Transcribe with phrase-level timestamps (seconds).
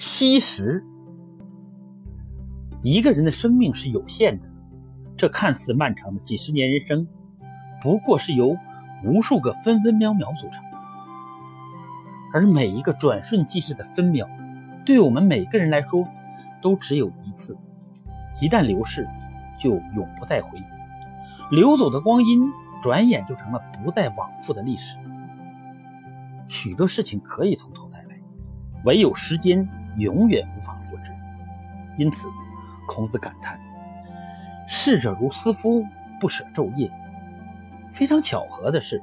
[0.00, 0.82] 惜时，
[2.82, 4.48] 一个人的生命是有限的，
[5.14, 7.06] 这看似漫长的几十年人生，
[7.82, 8.56] 不过是由
[9.04, 10.78] 无数个分分秒秒组成的。
[12.32, 14.26] 而每一个转瞬即逝的分秒，
[14.86, 16.08] 对我们每个人来说，
[16.62, 17.54] 都只有一次。
[18.40, 19.06] 一旦流逝，
[19.58, 20.62] 就永不再回。
[21.50, 24.96] 流走的光阴，转眼就成了不再往复的历史。
[26.48, 28.18] 许多事情可以从头再来，
[28.86, 29.68] 唯有时间。
[30.00, 31.12] 永远无法复制，
[31.96, 32.26] 因此，
[32.88, 33.60] 孔子感叹
[34.66, 35.84] ：“逝者如斯夫，
[36.20, 36.90] 不舍昼夜。”
[37.92, 39.02] 非常巧合的是，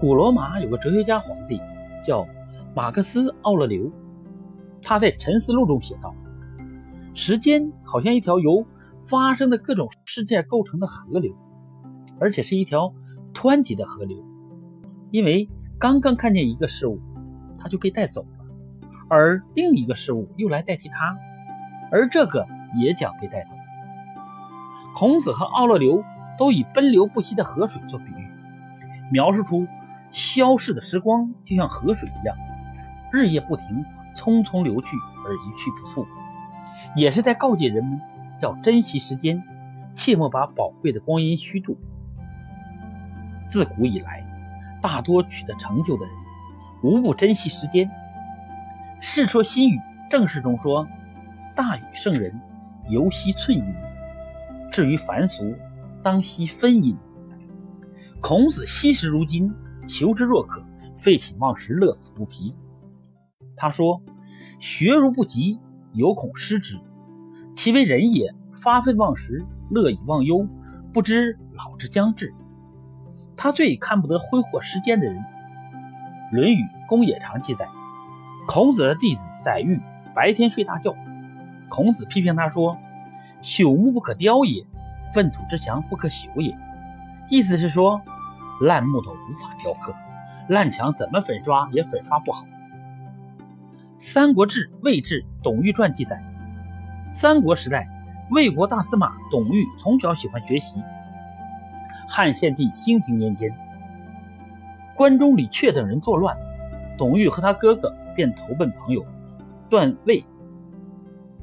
[0.00, 1.60] 古罗马有个哲学家皇帝
[2.04, 2.26] 叫
[2.74, 3.90] 马克思·奥勒留，
[4.82, 6.14] 他在《沉思录》中写道
[7.14, 8.66] ：“时间好像一条由
[9.00, 11.34] 发生的各种事件构成的河流，
[12.18, 12.92] 而且是一条
[13.32, 14.18] 湍急的河流，
[15.10, 15.48] 因为
[15.78, 17.00] 刚刚看见一个事物，
[17.56, 18.26] 它就被带走。”
[19.10, 21.18] 而另一个事物又来代替它，
[21.90, 23.56] 而这个也将被带走。
[24.94, 26.04] 孔子和奥勒留
[26.38, 28.30] 都以奔流不息的河水做比喻，
[29.10, 29.66] 描述出
[30.12, 32.36] 消逝的时光就像河水一样，
[33.12, 33.84] 日夜不停，
[34.14, 34.96] 匆匆流去
[35.26, 36.06] 而一去不复，
[36.94, 38.00] 也是在告诫人们
[38.40, 39.42] 要珍惜时间，
[39.96, 41.76] 切莫把宝贵的光阴虚度。
[43.48, 44.24] 自古以来，
[44.80, 46.14] 大多取得成就的人，
[46.84, 47.88] 无不珍惜时间。
[49.02, 49.78] 《世说新语·
[50.10, 50.86] 正事》中说
[51.56, 52.38] ：“大禹圣人，
[52.90, 53.64] 犹惜寸阴；
[54.70, 55.56] 至于凡俗，
[56.02, 56.94] 当惜分阴。”
[58.20, 59.50] 孔子惜时如金，
[59.88, 60.62] 求之若渴，
[60.98, 62.54] 废寝忘食，乐此不疲。
[63.56, 64.02] 他说
[64.60, 65.58] ：“学如不及，
[65.94, 66.78] 犹恐失之。
[67.54, 70.46] 其为人也，发愤忘食，乐以忘忧，
[70.92, 72.34] 不知老之将至。”
[73.34, 75.16] 他最看不得挥霍时间的人。
[76.36, 77.66] 《论语·公冶长》记载。
[78.46, 79.80] 孔子的弟子宰予
[80.14, 80.94] 白天睡大觉，
[81.68, 82.76] 孔子批评他说
[83.42, 84.64] ：“朽木不可雕也，
[85.14, 86.56] 粪土之墙不可朽也。”
[87.30, 88.00] 意思是说，
[88.60, 89.94] 烂木头无法雕刻，
[90.48, 92.44] 烂墙怎么粉刷也粉刷不好。
[93.98, 96.20] 《三国志·魏志·董玉传》记载，
[97.12, 97.88] 三国时代，
[98.30, 100.82] 魏国大司马董玉从小喜欢学习。
[102.08, 103.56] 汉献帝兴平年间，
[104.96, 106.36] 关中李榷等人作乱，
[106.98, 107.94] 董玉和他哥哥。
[108.14, 109.04] 便投奔朋友
[109.68, 110.24] 段位。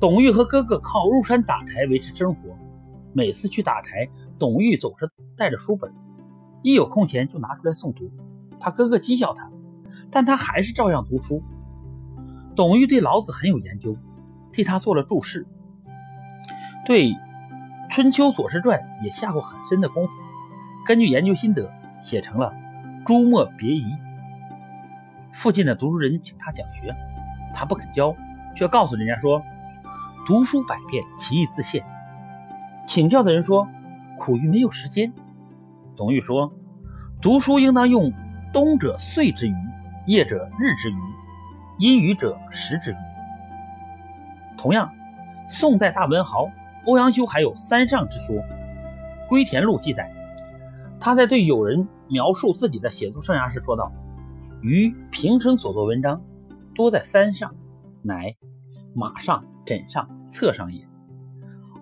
[0.00, 2.56] 董玉和哥哥靠入山打柴维持生活。
[3.12, 4.08] 每次去打柴，
[4.38, 5.92] 董玉总是带着书本，
[6.62, 8.10] 一有空闲就拿出来诵读。
[8.58, 9.50] 他哥哥讥笑他，
[10.10, 11.42] 但他还是照样读书。
[12.56, 13.96] 董玉对老子很有研究，
[14.52, 15.46] 替他做了注释，
[16.84, 17.10] 对
[17.88, 20.14] 《春秋左氏传》也下过很深的功夫。
[20.84, 21.70] 根据研究心得，
[22.00, 22.52] 写成了
[23.06, 23.82] 《朱墨别仪》。
[25.34, 26.94] 附近的读书人请他讲学，
[27.52, 28.14] 他不肯教，
[28.54, 29.42] 却告诉人家说
[30.24, 31.84] ：“读书百遍，其义自现。”
[32.86, 33.68] 请教的人说
[34.16, 35.12] ：“苦于没有时间。”
[35.96, 36.52] 董玉说
[37.20, 38.12] ：“读书应当用
[38.52, 39.54] 冬者岁之余，
[40.06, 40.96] 夜者日之余，
[41.78, 42.96] 阴雨者时之余。”
[44.56, 44.92] 同样，
[45.48, 46.48] 宋代大文豪
[46.86, 48.36] 欧阳修还有三上之说，
[49.28, 50.10] 《归田录》记载，
[51.00, 53.92] 他在对友人描述自己的写作生涯时说道。
[54.64, 56.22] 于平生所作文章，
[56.74, 57.54] 多在三上，
[58.00, 58.34] 乃
[58.94, 60.88] 马上、枕上、侧上也。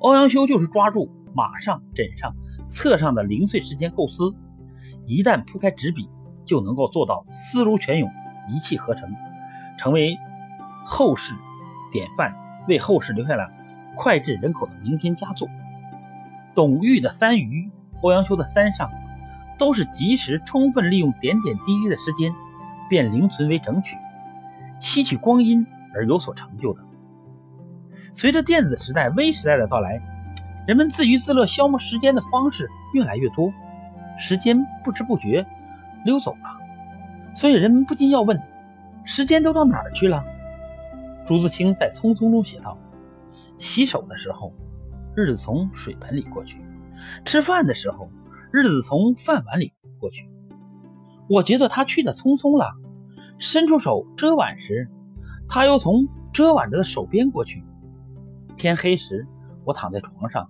[0.00, 2.34] 欧阳修就是抓住马上、枕上、
[2.66, 4.34] 侧上的零碎时间构思，
[5.06, 6.10] 一旦铺开纸笔，
[6.44, 8.10] 就能够做到思如泉涌，
[8.48, 9.08] 一气呵成，
[9.78, 10.18] 成为
[10.84, 11.36] 后世
[11.92, 12.34] 典范，
[12.66, 13.48] 为后世留下了
[13.94, 15.46] 脍炙人口的名篇佳作。
[16.52, 17.70] 董玉的三余，
[18.02, 18.90] 欧阳修的三上，
[19.56, 22.34] 都是及时充分利用点点滴滴的时间。
[22.92, 23.96] 便零存为整取，
[24.78, 26.80] 吸取光阴而有所成就的。
[28.12, 29.98] 随着电子时代、微时代的到来，
[30.66, 33.50] 人们自娱自乐、消磨时间的方式越来越多，
[34.18, 35.46] 时间不知不觉
[36.04, 37.32] 溜走了。
[37.32, 38.38] 所以人们不禁要问：
[39.04, 40.22] 时间都到哪儿去了？
[41.24, 42.76] 朱自清在《匆匆》中写道
[43.56, 44.52] ：“洗手的时候，
[45.16, 46.58] 日子从水盆里过去；
[47.24, 48.10] 吃饭的时候，
[48.52, 50.28] 日子从饭碗里过去。”
[51.30, 52.74] 我觉得他去的匆匆了。
[53.42, 54.88] 伸出手遮挽时，
[55.48, 57.64] 他又从遮挽着的手边过去。
[58.56, 59.26] 天黑时，
[59.64, 60.48] 我躺在床上，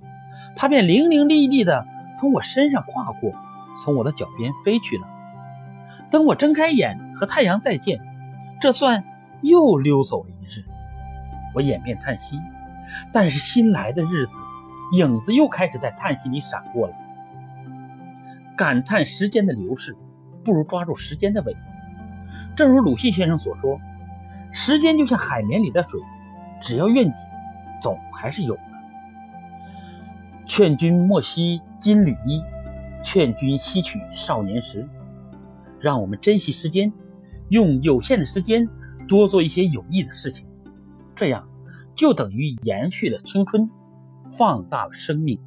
[0.55, 3.33] 他便伶伶俐俐地从我身上跨过，
[3.83, 5.07] 从我的脚边飞去了。
[6.11, 7.99] 等我睁开眼和太阳再见，
[8.61, 9.03] 这算
[9.41, 10.63] 又溜走了一日。
[11.55, 12.37] 我掩面叹息，
[13.11, 14.35] 但是新来的日子，
[14.99, 16.95] 影子又开始在叹息里闪过了。
[18.55, 19.97] 感叹时间的流逝，
[20.45, 21.72] 不如抓住时间的尾巴。
[22.55, 23.81] 正如鲁迅先生所说
[24.53, 26.01] ：“时间就像海绵里的水，
[26.61, 27.23] 只要愿挤，
[27.81, 28.63] 总还是有的。
[30.47, 32.43] 劝君莫惜金缕衣，
[33.03, 34.89] 劝君惜取少年时。
[35.81, 36.93] 让我们珍惜时间，
[37.49, 38.69] 用有限的时间
[39.09, 40.47] 多做一些有益的事情，
[41.17, 41.49] 这样
[41.95, 43.69] 就等于延续了青春，
[44.39, 45.41] 放大了生命。